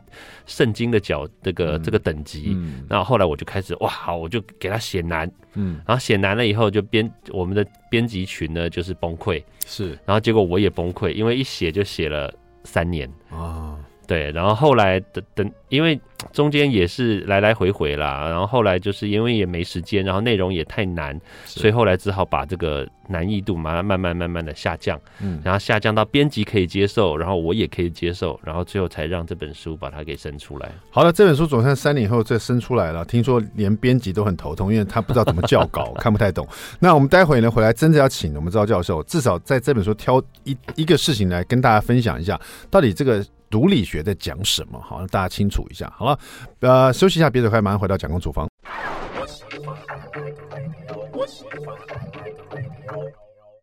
[0.46, 2.48] 圣经的角这个、嗯、这个等级。
[2.50, 12.30] 嗯”然后后来我就开始哇，好，我就给他写难，嗯，然后写难了以后就编我们的编辑群呢就是崩溃，是，然后结果我也崩溃，因为一写就写了
[12.66, 13.10] 三年。
[13.30, 13.80] 啊。
[14.10, 16.02] 对，然后后来等等，因为
[16.34, 30.72] 中间也是来来回回啦，然后后来就是因为也没时间，然后内容也太难，所以后来只好把这个难易度慢慢慢慢慢慢的下降，嗯，然后下降到编辑可以接受，然后我也可以接受，然后最后才让这本书把它给生出来。
[30.90, 36.48] 好了，这本书总算三年以后再生出来了，听说连编辑都很头痛，因为他不知道怎么校稿，看不太懂。
[36.80, 42.42] 那我们待会呢回来真的要请我们赵教授，至少在这本书挑一一个事情来跟大家分享一下，
[42.72, 43.24] 到底这个。
[43.50, 44.80] 毒理学在讲什么？
[44.80, 45.92] 好，让大家清楚一下。
[45.98, 46.20] 好了，
[46.60, 48.48] 呃，休息一下，别走开，马上回到蒋公厨房。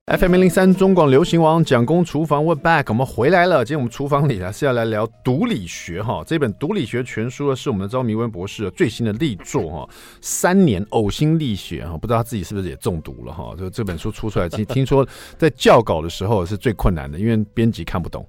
[0.06, 3.64] FM 零零三中广流行王蒋公厨房，We back，我们回来了。
[3.64, 6.22] 今天我们厨房里啊是要来聊毒理学哈。
[6.24, 9.88] 这本《毒理学全书》呢是我们的张铭文博士最新的力作哈。
[10.20, 13.52] 三年呕心沥血哈，不知道他自己是不是也中毒了哈？
[13.58, 15.04] 就这本书出出来，其实听说
[15.36, 18.24] 在校稿的时候是最困难的，因为编辑看不懂。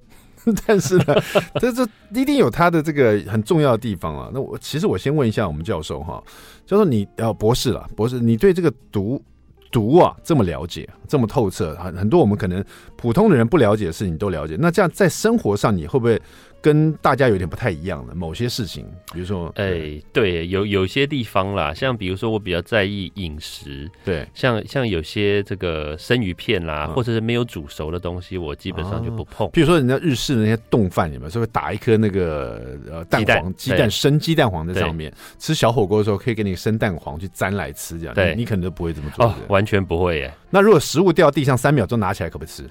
[0.66, 1.04] 但是呢，
[1.60, 4.30] 这这一定有他的这个很重要的地方啊。
[4.32, 6.22] 那我其实我先问一下我们教授哈，
[6.66, 9.22] 教授你呃博士了，博士你对这个毒
[9.70, 12.64] 毒啊这么了解，这么透彻，很很多我们可能
[12.96, 14.56] 普通的人不了解的事情都了解。
[14.58, 16.20] 那这样在生活上你会不会？
[16.60, 29.48] 跟大家有点不太一样的某些事情，比如说，哎、欸，对，有有些地方啦，像比如说我比较在意饮食，对，像像有些这个生鱼片啦，嗯、或者是没有煮熟的东西，我基本上就不碰。
[29.52, 38.34] 比、哦、如说人家日式的那些冻饭，里面是会打一颗那个呃蛋黄鸡蛋生鸡蛋黄在上面，吃小火锅的时候可以给你生蛋黄去沾来吃，这样，对。
[38.34, 40.34] 你，你可能都不会这么做哦，完全不会耶。
[40.50, 42.68] 那如果食物掉地上三秒钟拿起来可不可以吃？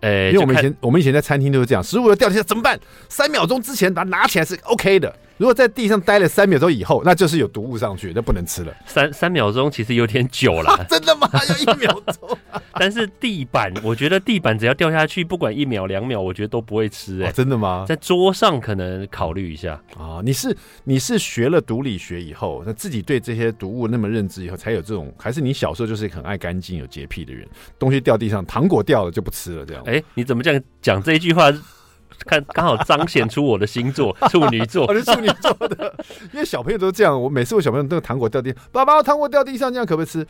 [0.00, 2.78] 呃，因为我们以前我们以前在餐厅都是这样，食物要掉地下怎么办？
[3.08, 5.14] 三秒钟之前把它拿起来是 OK 的。
[5.38, 8.74] 如果在地上待了三秒钟以后，那就是有毒物上去，那不能吃了。
[8.84, 11.28] 三三秒钟其实有点久了， 真的吗？
[11.32, 12.36] 还有一秒钟？
[12.74, 17.22] 但是地板，我觉得地板只要掉下去，不管一秒两秒，我觉得都不会吃。
[17.22, 17.84] 哎，真的吗？
[17.88, 20.20] 在桌上可能考虑一下啊。
[20.24, 25.12] 你是你是学了毒理学以后，那自己对这些毒物那么认知以后，才有这种？
[25.18, 27.46] 还是你小时候就是很爱干净、有洁癖的人？
[27.78, 29.82] 东西掉地上，糖果掉了就不吃了，这样？
[29.86, 31.52] 哎，你怎么这样讲这一句话？
[32.26, 35.94] 看刚好彰显出我的星座处女座，我是处女座的。
[36.32, 40.26] 因为小朋友都这样，我每次我小朋友那个糖果掉地，爸爸糖果掉地上，这样可不可以吃？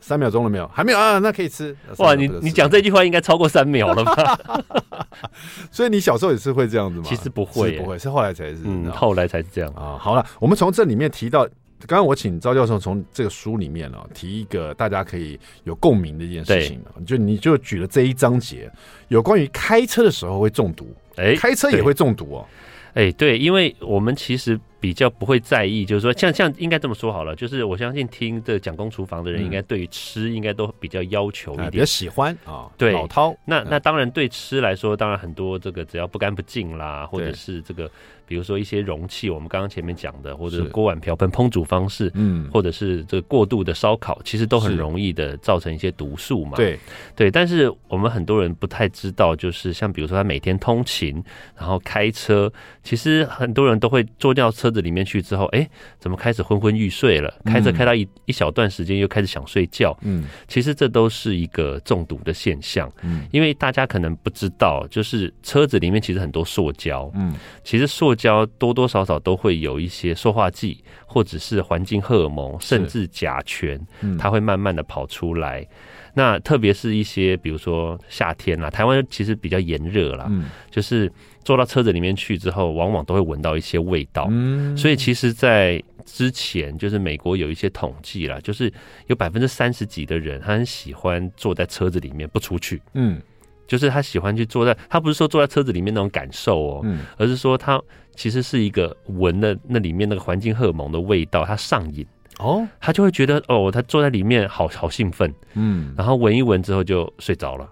[0.00, 0.66] 三秒钟了没有？
[0.68, 1.18] 还没有啊？
[1.18, 1.76] 那可以吃。
[1.98, 4.62] 哇，你你讲这句话应该超过三秒了吧？
[5.70, 7.04] 所以你小时候也是会这样子吗？
[7.04, 9.98] 其实不会，不会，是后来才是，嗯，后来才是这样啊。
[9.98, 11.46] 好了，我们从这里面提到。
[11.86, 18.70] 刚刚我请赵教授从这个书里面哦提一个大家可以有共鸣的一件事情，就你就举了这一章节，
[19.08, 22.46] 有关于开车的时候会中毒，哎，开车也会中毒哦，
[22.94, 24.58] 哎，对，因为我们其实。
[24.80, 32.66] 比较不会在意，就是说，像像应该这么说好了，就是我相信听这蒋公厨房的人，应该对于吃应该都比较要求一点，嗯、比较喜欢啊。
[32.78, 33.36] 对，老涛。
[33.44, 37.90] 那那当然对吃来说，当然很多这个只要不干不净啦，或者是这个，
[38.30, 46.52] 比如说一些容器，我们刚刚前面讲的，或者锅碗瓢盆烹煮方式，嗯，或者是这个过度的烧烤，其实都很容易的造成一些毒素嘛。
[46.54, 46.78] 对
[47.16, 51.20] 对，但是我们很多人不太知道，就是像比如说他每天通勤，
[51.58, 52.48] 然后开车，
[52.84, 55.46] 其实很多人都会坐掉车子里面去之后。
[55.46, 57.34] 哎，怎么开始昏昏欲睡了？
[57.44, 59.98] 开车开到一一小段时间，又开始想睡觉。
[60.02, 62.88] 嗯，其实这都是一个中毒的现象。
[63.02, 67.10] 嗯，因为大家可能不知道，就是车子里面其实很多塑胶。
[67.16, 73.80] 嗯，其实塑胶多多少少都会有一些塑化剂，或者是环境荷尔蒙，甚至甲醛，
[74.18, 75.66] 它会慢慢的跑出来。
[76.12, 81.10] 那特别是一些，比如说夏天啦，台湾其实比较炎热啦，嗯，就是
[81.42, 88.70] 坐到车子里面去之后，往往都会闻到一些味道，嗯，所以其实，在之前就是美国有一些统计啦，就是
[89.06, 93.22] 有百分之三十几的人，他很喜欢坐在车子里面不出去，嗯，
[93.70, 97.80] 就是他喜欢去坐在，他不是说坐在车子里面那种感受哦，嗯，而是说他
[98.16, 102.04] 其实是一个闻了那里面那个环境荷尔蒙的味道，他上瘾。
[102.40, 107.68] 哦，他就会觉得哦，他坐在里面好好兴奋，嗯，然后闻一闻之后就睡着了，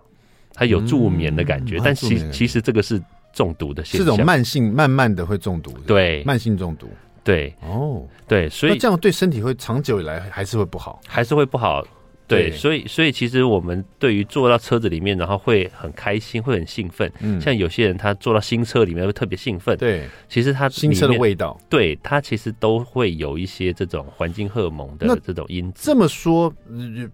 [0.54, 6.88] 他有助眠的感觉，嗯、但其其实这个是中毒的现象，是种慢性慢慢的会中毒，对，慢性中毒，
[7.24, 11.84] 对，哦，对，所以这样对身体会长久以来还是会不好，还是会不好。
[12.28, 17.10] 对，所以所以其实我们对于坐到车子里面，然后会很开心，会很兴奋。
[17.20, 19.76] 嗯，像有些人他坐到新车里面会特别兴奋。
[19.78, 25.82] 对，其实他新车的味道，对，他其实都会有一些这种环境荷尔蒙的这种因子。
[25.86, 26.52] 这么说，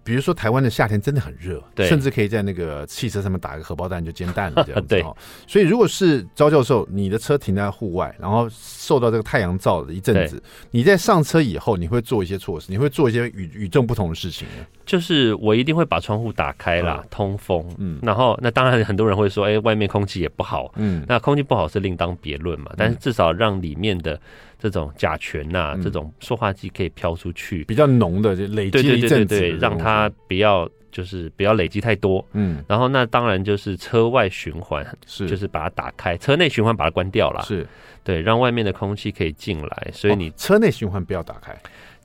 [0.03, 4.87] 比如说台湾的夏天真的很热，对，甚至可以在那个汽车上面打个荷包蛋就煎蛋了 这样子。
[4.89, 5.05] 对，
[5.47, 14.65] 所以如果是招教授，你的车停在户外，然后受到这个太阳照了一阵子，你在上车以后，你会做一些措施，你会做一些与与众不同的事情呢？
[15.05, 17.63] 就是我一定会把窗户打开啦，嗯、通风。
[17.77, 20.73] 嗯，然后那当然很多人会说，哎、欸，外面空气也不好。
[20.77, 22.71] 嗯，那空气不好是另当别论嘛。
[22.75, 24.19] 但是至少让里面的
[24.57, 32.25] 这种甲醛呐、啊，嗯、这种塑化剂可以飘出去，比较浓的就累积一阵子，对对对对，让它不要就是不要累积太多。
[32.33, 37.43] 嗯，然后那当然就是车外循环，是就是把它打开，车内循环把它关掉了。
[37.43, 37.67] 是，
[38.03, 39.87] 对，让外面的空气可以进来。
[39.93, 41.55] 所以你、哦、车内循环不要打开。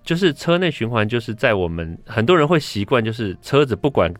[0.02, 4.12] 就是车内循环，就是在我们很多人会习惯，就是车子不管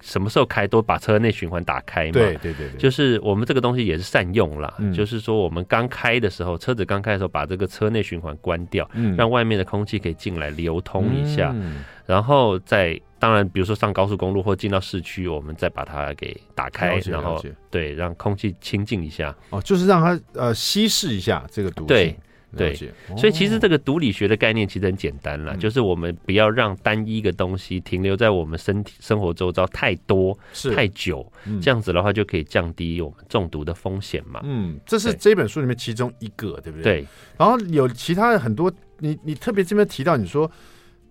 [0.00, 2.12] 什么时候开，都把车内循环打开嘛。
[2.12, 4.74] 对对对对，就是我们这个东西也是善用啦。
[4.78, 19.34] 嗯，就是说我们刚开的时候，车子刚开的时候，把这个车内循环关掉，嗯，让外面的空气可以进来流通一下，嗯，然后再当然，比如说上高速公路或进到市区，我们再把它给打开，然后对，让空气清净一下。
[19.50, 21.88] 哦，就是让它呃稀释一下这个毒性。
[21.88, 22.16] 对。
[22.56, 22.74] 对，
[23.16, 30.38] 所以其实这个毒理学的概念其实很简单啦，就是我们不要让单一个东西停留在我们身体生活周遭太多、
[30.74, 31.30] 太久，
[31.60, 34.40] 这样子的话就可以降低我们中毒的风险嘛。
[34.44, 37.02] 嗯，这是这本书里面其中一个，对不对？
[37.02, 37.06] 对。
[37.36, 40.50] 然后有其他的很多，你你特别这边提到，你说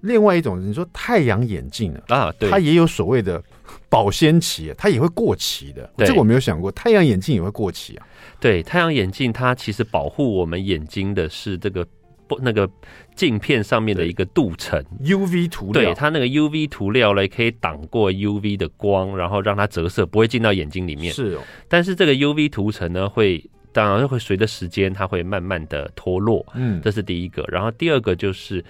[0.06, 3.44] 另外一种，你说太阳眼镜啊，对，它也有所谓的
[3.90, 5.90] 保鲜期，它也会过期的。
[5.98, 8.08] 这个我没有想过，太阳眼镜也会过期啊。
[8.40, 11.86] 对，太阳眼镜，它其实保护我们眼睛的是这个
[12.28, 12.70] 不那个
[13.16, 21.12] 镜片上面的一个镀层 UV 涂料，对，它那个 UV 涂料呢，可以挡过 UV 的光，然后让它折射不会进到眼睛里面。
[21.12, 26.46] 是哦，但是这个 UV 涂层呢，会当然会随着时间，它会慢慢的脱落。
[26.54, 27.44] 嗯，这是第一个。
[27.48, 28.64] 然后第二个就是。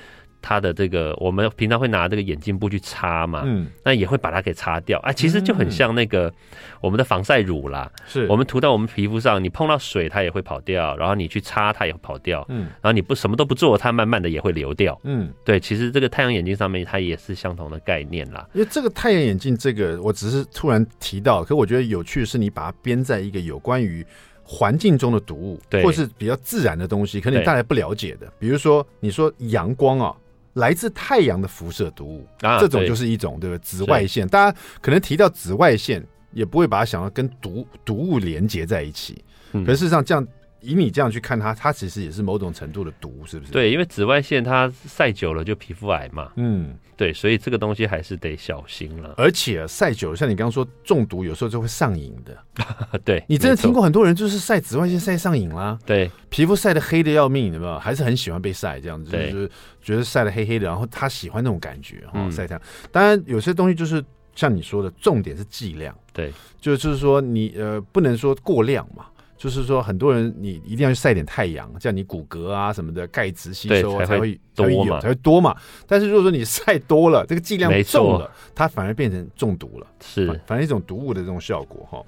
[0.47, 4.99] 它的这个，我们平常会拿这个眼镜布去擦嘛，嗯，那也会把它给擦掉。
[4.99, 5.11] 啊。
[5.11, 6.31] 其实就很像那个
[6.79, 8.27] 我们的防晒乳啦，是。
[8.27, 18.47] 我们涂到我们皮肤上，你碰到水它也会跑掉，然后你去擦它也会跑掉，嗯，然后你不什么都不做，它慢慢的也会流掉，嗯，对，其实这个太阳眼镜上面它也是相同的概念啦。
[18.53, 24.05] 因为这个太阳眼镜，这个我只是突然提到，可我觉得有趣的是，你把它编在一个有关于
[24.43, 30.15] 环境中的毒物，对，或是比较自然的东西，可能你大家不了解的，比如说你说阳光啊。
[30.55, 33.57] 来自太阳的辐射毒物，啊，这种就是一种对吧？
[33.61, 39.23] 紫外线，大家可能提到紫外线，也不会把它想到跟毒毒物连接在一起。
[39.51, 40.25] 嗯、可是事实上，这样
[40.61, 43.51] 以你这样去看它，它其实也是某种程度的毒，是不是？
[43.51, 46.31] 对，因为紫外线它晒久了就皮肤癌嘛。
[46.35, 49.13] 嗯，对，所以这个东西还是得小心了。
[49.17, 52.37] 而且晒久了，像你刚刚说中毒，有时候就会上瘾的。
[53.05, 55.77] 对，你真的听过很多人就是晒紫外线晒上瘾啦。
[55.85, 57.77] 对，皮肤晒得黑的要命，有没有？
[57.77, 59.49] 还是很喜欢被晒这样子，就是
[59.81, 62.61] 觉得晒得黑黑的，然后他喜欢那种感觉哈，晒太阳。
[62.61, 64.03] 嗯、当然，有些东西就是。
[64.37, 69.05] 像你说的，重点是剂量，对，就就是说你呃不能说过量嘛，
[69.37, 75.55] 就是说很多人你一定要去晒点太阳，这样你骨骼啊什么的钙质吸收啊才会多嘛，才会多嘛。
[75.85, 82.01] 但是如果说你晒多了，这个剂量重了，它反而变成中毒了，是反正一种毒物的这种效果哈。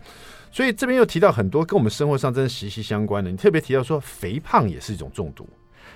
[0.51, 5.47] 所以这边又提到很多跟我们生活上真的息息相关的，你特别提到说肥胖也是一种中毒，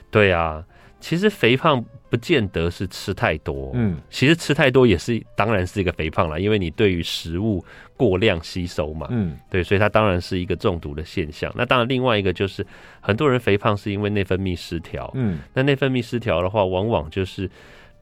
[0.09, 0.63] 对啊。
[1.01, 7.63] 其实肥胖不见得是吃太多，嗯，其实吃太多也是，当然是一个肥胖了，因为你对于食物
[7.97, 11.51] 过量吸收嘛，嗯，对，所以它当然是一个中毒的现象。
[11.55, 12.65] 那当然，另外一个就是
[12.99, 17.49] 很多人肥胖是因为内分泌失调，嗯，那内分泌失调的话，往往就是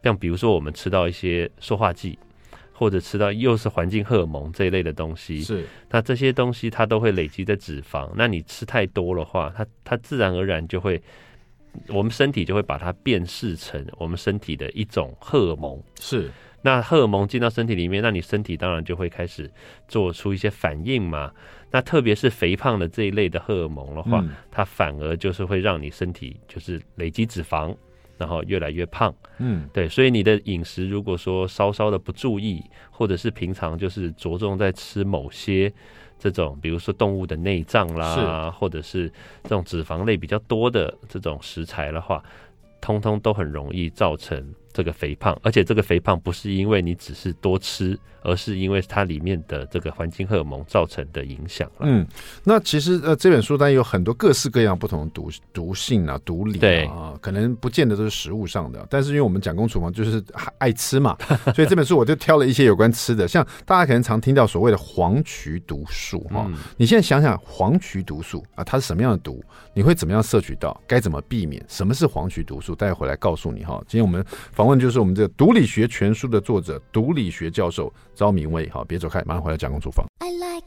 [0.03, 2.19] 像比如说我们吃到一些塑化剂，
[2.73, 11.01] 或者吃到又是环境荷尔蒙这一类的东西，是，那这些东西它都会累积在脂肪，那你吃太多的话，它它自然而然就会。
[11.88, 16.29] 我们身体就会把它辨识成我们身体的一种荷尔蒙，是。
[16.62, 19.49] 那荷尔蒙进到身体里面，那你身体当然就会开始
[19.88, 21.32] 做出一些反应嘛。
[21.71, 27.73] 那特别是肥胖的这一类的荷尔蒙的话，嗯、它反而就是会让你身体就是累积脂肪，
[28.17, 29.13] 然后越来越胖。
[29.38, 29.88] 嗯，对。
[29.88, 35.71] 所以你的饮食如果说稍稍的不注意，或者是平常就是着重在吃某些。
[36.19, 39.10] 这种比如说动物的内脏啦，或者是
[39.43, 42.21] 这种脂肪类比较多的这种食材的话，
[42.82, 47.97] 通通都很容易造成这个肥胖，而且这个肥胖不是因为你只是多吃。
[48.21, 51.82] 而是因为它里面的这个环境荷尔蒙造成的影响了。
[51.82, 52.05] 嗯，
[52.43, 56.89] 那其实呃这本书当然有很多各式各样不同的毒毒性啊、毒理啊，对
[57.21, 58.86] 可能不见得都是食物上的。
[58.89, 60.23] 但是因为我们讲公厨房就是
[60.58, 61.17] 爱吃嘛，
[61.55, 66.45] 所以这本书我就挑了一些有关吃的，像大家可能常听到所谓的黄曲毒素哈。
[66.47, 69.43] 嗯、你现在想想黄曲毒素啊，它是什么样的毒？
[69.73, 70.79] 你会怎么样摄取到？
[70.88, 71.63] 该怎么避免？
[71.67, 72.75] 什么是黄曲毒素？
[72.75, 73.82] 待会回来告诉你哈。
[73.88, 77.93] 今天我们访问就是我们这个《毒理学全书》的作者，毒理学教授。
[78.19, 80.05] 昭明威，好，别走开，马上回来讲公厨房。
[80.19, 80.65] I like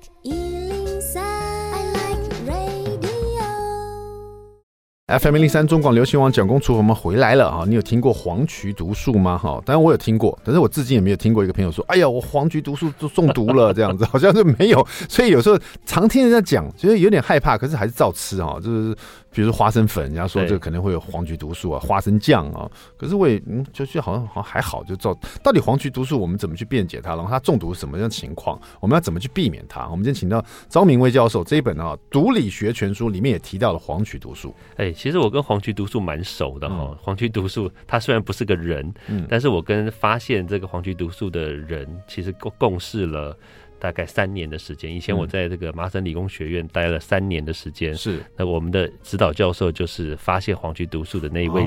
[5.21, 7.65] FM 零零三中广流行网蒋公厨房，我们回来了啊！
[7.69, 9.37] 你有听过黄曲毒素吗？
[9.37, 14.87] 哈，当然我有听过，但是我至今也没有听过一个朋友说：“哎呀，我黄曲毒素都中毒了。”这样子 好像是没有。
[15.11, 18.57] 所以有时候常听人家讲，觉得有点害怕，可是还是照吃啊。
[18.63, 18.97] 就是
[19.33, 22.71] 比如说花生粉，人家说这个可能会有黄曲毒素啊，花生酱啊。
[22.97, 25.19] 可是我也嗯，就觉得好像好像还好，就照。
[25.43, 27.17] 到底黄曲毒素我们怎么去辨解它？
[27.17, 28.61] 然后它中毒什么样的情况？
[28.81, 29.89] 我们要怎么去避免它？
[29.89, 34.55] 我们今天请到张明威教授这一本啊《毒理学全书》里面也提到了黄曲毒素。
[34.77, 43.37] 哎，其实我跟黄曲毒素蛮熟的哈，嗯、黄曲毒素它虽然不是个人，嗯，但是我跟发现这个黄曲毒素的人其实共共事了
[43.83, 44.95] 大概三年的时间。
[44.95, 48.25] 以前我在这个麻省理工学院待了三年的时间，是、嗯。
[48.37, 51.67] 那我们的指导教授就是发现黄曲毒素的那一位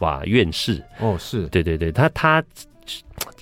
[0.00, 0.82] 哇院士。
[1.00, 1.46] 哦，是。
[1.48, 2.44] 对对对，他他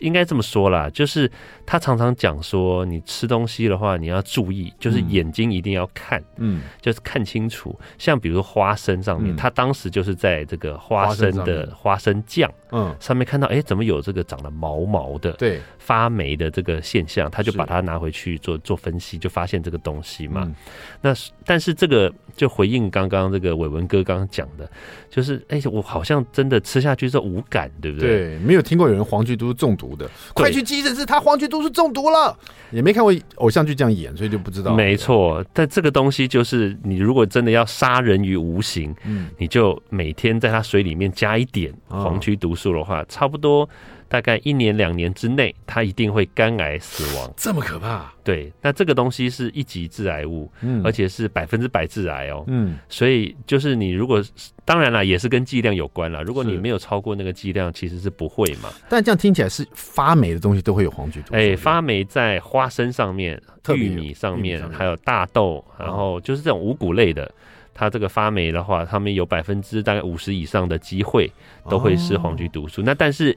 [0.00, 1.30] 应该这么说啦，就是。
[1.64, 7.74] 他常常讲说，你吃东西的话，你要注意，就是眼睛一定要看，嗯，就是看清楚。
[7.96, 20.52] 像比如说花生上面，他当时就是在这个花生的花生酱，嗯，上面看到，哎，怎么有这个长得毛毛的，对，发霉的这个现象，他就把它拿回去做做分析，就发现这个东西嘛。
[21.00, 21.14] 那
[21.46, 24.68] 但是这个就回应刚刚这个伟文哥刚刚讲的，
[25.08, 28.08] 就是哎，我好像真的吃下去之后无感，对不对？
[28.08, 31.62] 对，没有听过有人黄曲毒中毒的，快去急诊室，他黄曲毒。
[31.62, 32.36] 素中毒了，
[32.72, 34.74] 也没看过偶像剧这样演，所以就不知道。
[34.74, 43.68] 没错，但这个东西就是你如果真的要杀人于无形，嗯，你就每天在他水里面加一点黄曲毒素的话，哦、差不多。
[44.12, 47.32] 大概一年两年之内，它一定会肝癌死亡。
[47.34, 48.12] 这么可怕？
[48.22, 54.22] 对，那这个东西是一级致癌物，嗯，而且是百分之百致癌哦，嗯，所以就是你如果
[54.66, 56.22] 当然了，也是跟剂量有关了。
[56.22, 58.68] 如果你没有超过那个剂量，其实是不会嘛。
[58.86, 61.34] 但这样听起来是发霉的东西都会有黄曲毒素。
[61.34, 63.40] 哎，发霉在花生上面、
[63.74, 67.32] 玉米上面，上面还有大豆，然后就是这种五谷类的，哦、
[67.72, 71.32] 它这个发霉的话，它们有百分之大概五十以上的机会
[71.70, 72.82] 都会是黄曲毒素。
[72.82, 73.34] 哦、那但是。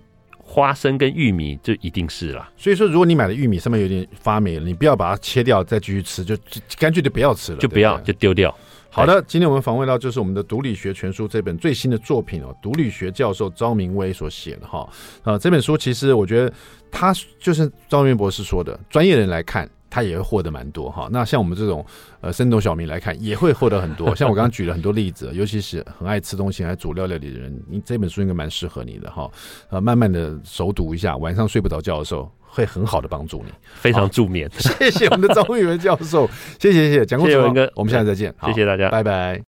[0.47, 6.37] 花生跟玉米就一定是了，所以说如果你买的玉米上面有点发霉了，你不要把它切掉再继续吃，就
[6.77, 8.55] 干脆就不要吃了，就不要，就丢掉。
[8.91, 14.87] 好的，今天我们访问到就是我们的《毒理学全书》这本最新的作品哦，毒理学教授张明威所写的哈
[15.23, 16.53] 啊，这本书其实我觉得
[16.91, 19.67] 他就是张明博士说的，专业人来看。
[19.95, 21.07] 他也会获得蛮多哈。
[21.09, 21.85] 那像我们这种
[22.19, 24.13] 呃生动小民来看，也会获得很多。
[24.15, 29.31] 像我刚刚举了很多例子，尤其是很爱吃东西、爱煮料理的人，你这本书应该蛮适合你的哈。
[29.69, 33.53] 呃，慢慢的熟读一下，晚上睡不着觉的时候，会很好的帮助你。
[33.73, 34.51] 非常助眠。
[34.59, 36.27] 谢谢我们的张玉文教授，
[36.59, 39.41] 谢谢谢谢蒋公主，谢谢文哥，我们下次再见，谢谢大家，拜拜。